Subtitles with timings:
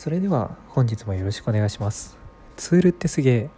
[0.00, 2.16] それでは本日もよろしくお願いします。
[2.56, 3.50] ツールってすげえ。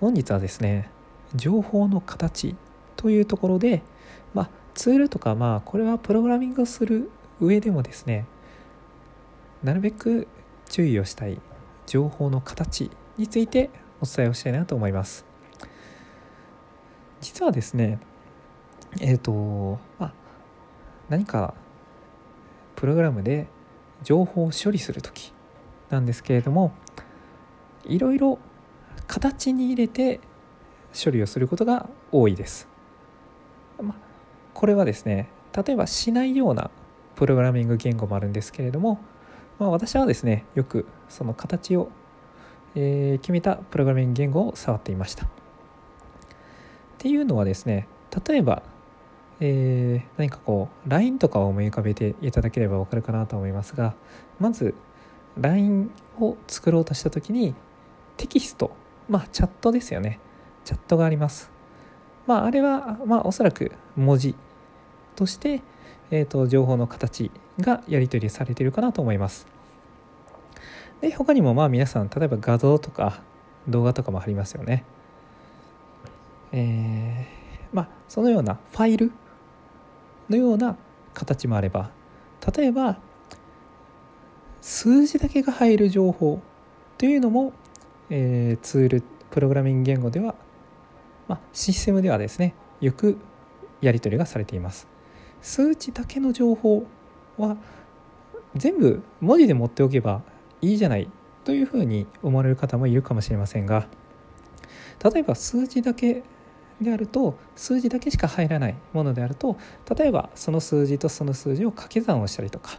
[0.00, 0.88] 本日はですね
[1.34, 2.56] 情報の形
[2.96, 3.82] というところで
[4.32, 7.10] まあツールとかまあこれはプログラミングをする
[7.42, 8.24] 上でもですね
[9.62, 10.28] なるべく
[10.70, 11.38] 注意をしたい
[11.84, 13.68] 情報の形について
[14.00, 15.26] お伝えをしたいなと思います。
[17.20, 17.98] 実はですね
[18.98, 20.12] えっ、ー、とまあ
[21.10, 21.52] 何か
[22.76, 23.46] プログラムで
[24.02, 25.34] 情報を処理する時
[25.92, 26.72] なんですけれども
[27.84, 28.38] いろいろ
[29.06, 30.20] 形に入れて
[30.92, 32.68] 処理をすることが多いです。
[33.80, 33.94] ま
[34.54, 36.70] これはですね例えばしないような
[37.14, 39.00] プログラミング言語もあるんですけれども、
[39.58, 41.90] まあ、私はですねよくその形を、
[42.74, 45.26] えー、決めたプログラミング言語を触っていました。
[45.26, 45.28] っ
[46.98, 47.88] ていうのはですね
[48.26, 48.62] 例えば、
[49.40, 53.94] えー、何かこう LINE とかを思い浮かべていただければ分かるかなと思いますが
[54.38, 54.74] まず
[55.38, 57.54] LINE を作ろうとした時に
[58.16, 58.70] テキスト
[59.08, 60.20] まあチャットですよね。
[60.64, 61.50] チャットがあります。
[62.26, 64.34] まああれはまあおそらく文字
[65.16, 65.62] として、
[66.10, 67.30] えーと、情報の形
[67.60, 69.46] がやり取りされているかなと思います。
[71.00, 73.20] で他にもまあ皆さん例えば画像とか
[73.68, 74.84] 動画とかもありますよね。
[76.52, 79.10] えー、まあそのようなファイル
[80.28, 80.76] のような
[81.14, 81.90] 形もあれば
[82.56, 82.98] 例えば
[84.62, 86.40] 数字だけが入る情報
[86.96, 87.52] というのも、
[88.10, 90.36] えー、ツールプログラミング言語では、
[91.26, 93.18] まあ、システムではですねよく
[93.80, 94.86] やり取りがされています。
[95.40, 96.86] 数値だけの情報
[97.36, 97.56] は
[98.54, 100.22] 全部文字で持っておけば
[100.60, 101.10] いいじゃない
[101.42, 103.88] というふうに思われる方もいるかもしれませんが
[105.12, 106.22] 例えば数字だけ
[106.80, 109.56] であると数字だけしか入らないものであると
[109.96, 112.78] 例えばその数字とその数字を掛け算をしたりとか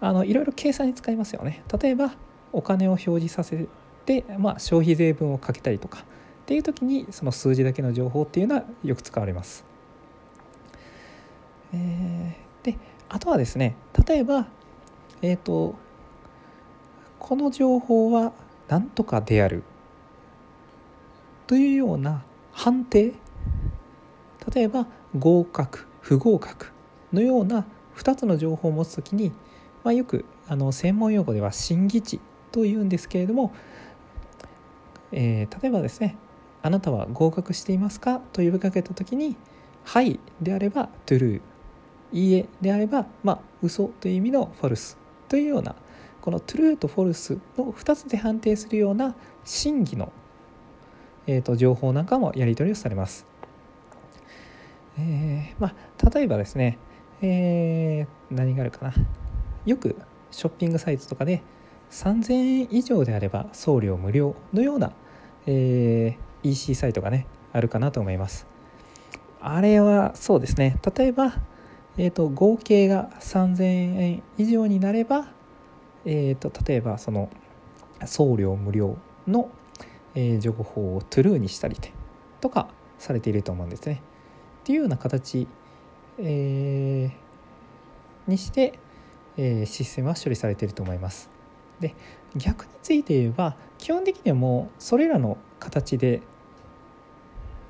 [0.00, 1.62] あのいろいろ計算に使いますよね。
[1.80, 2.14] 例えば
[2.52, 3.66] お金を表示させ
[4.04, 6.04] て、まあ、消費税分をかけたりとか。
[6.46, 9.64] っていう時にその数字だけの情報っていうのはよく使われます。
[11.74, 13.74] えー、であとはですね
[14.06, 14.46] 例えば
[15.22, 15.74] えっ、ー、と
[17.18, 18.32] この情報は
[18.68, 19.64] 何とかである。
[21.48, 23.14] というような判定。
[24.54, 24.86] 例えば
[25.18, 26.70] 合格不合格
[27.12, 27.64] のような
[27.96, 29.32] 2つの情報を持つ時に
[29.86, 32.18] まあ、よくあの専門用語では審議値
[32.50, 33.54] というんですけれども、
[35.12, 36.16] えー、例えばですね
[36.60, 39.36] 「あなたは合格していますか?」と呼びかけた時に
[39.86, 41.40] 「はい」であれば「true」
[42.12, 44.96] 「いいえ」であれば「まあ、嘘という意味の「false」
[45.30, 45.76] というような
[46.20, 49.14] この true と false の2つで判定するような
[49.44, 50.10] 真偽の、
[51.28, 53.24] えーと、情報なんかもやり取りをされます。
[54.98, 56.76] えー、まあ、例えばですね、
[57.22, 58.92] えー、何があるかな
[59.66, 59.96] よく
[60.30, 61.42] ショッピングサイトとかで
[61.90, 64.92] 3000円以上であれば送料無料のような、
[65.46, 68.46] えー、EC サイトがねあるかなと思います。
[69.40, 70.78] あれはそうですね。
[70.96, 71.34] 例えば、
[71.96, 75.28] えーと、合計が3000円以上になれば、
[76.04, 77.30] えーと、例えばその
[78.04, 79.50] 送料無料の、
[80.14, 81.76] えー、情報を True にしたり
[82.40, 82.68] とか
[82.98, 84.02] されていると思うんですね。
[84.60, 85.46] っていうような形、
[86.18, 88.78] えー、にして
[89.36, 91.30] え、システムは処理されていると思います。
[91.80, 91.94] で
[92.36, 96.22] 逆について言えば基本的にはもうそれらの形で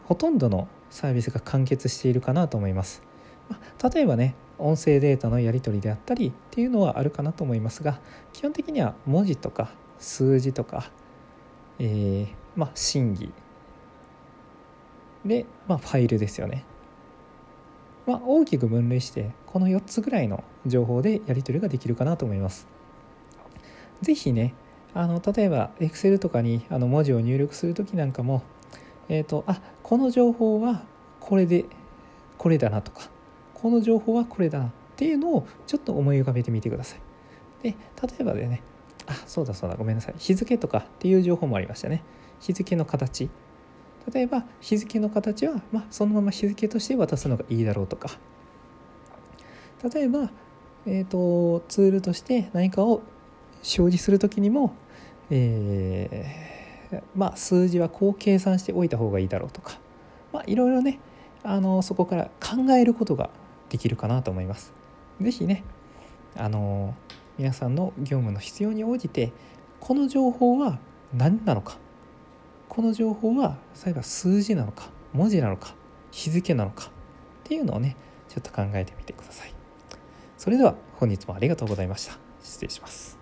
[0.05, 3.03] ほとんどのサービスが完結しているかなと思います。
[3.49, 3.59] ま、
[3.91, 8.01] 例えばね音声データのやり取りであったりっていうのはあるかなと思いますが
[8.33, 10.91] 基本的には文字とか数字とか、
[11.79, 13.33] えー、まあ審議
[15.25, 16.65] で、まあ、ファイルですよね
[18.07, 22.67] ま、大きく分類してこの4つぐらいの情報でやり取りができるかなと思います。
[24.03, 24.55] 是非ね
[24.95, 28.43] あの例えば Excel とかにあの文字を入力する時なんかも、
[29.09, 30.85] えーと、あこの情報は
[31.21, 31.67] これで
[32.39, 33.11] これだなとか
[33.55, 37.01] この情報はこれだなっていうのをちょっと思い浮かべてみてください。
[37.63, 37.77] で例
[38.21, 38.63] えばでね
[39.07, 42.03] あそうだそうだごめんなさい日付とかっていう情報もありましたね
[42.41, 43.29] 日付の形
[44.13, 48.11] 例えば日付の形は、まあ、そのまま日付として渡すのがいいだろうとか
[49.93, 50.31] 例えば、
[50.87, 53.11] えーと、ツールとして何かを表
[53.63, 54.75] 示する時にも、
[55.31, 59.79] えー、まあ、数字はこう計算しておいた方がいいだろうとか、
[60.33, 60.99] まあ、いろいろね
[61.43, 63.31] あのそこから考えることが
[63.69, 64.73] できるかなと思います。
[65.21, 65.65] 是非ね
[66.37, 66.95] あの
[67.39, 69.33] 皆さんの業務の必要に応じて
[69.81, 70.79] この情報は
[71.15, 71.79] 何なのか
[72.69, 75.75] この情報は例えば数字なのか文字なのか
[76.11, 76.89] 日付なのかっ
[77.45, 77.97] ていうのをね
[78.29, 79.55] ちょっと考えてみてください。
[80.37, 82.19] それでは本日もありがとうございました。
[82.43, 83.16] 失礼します。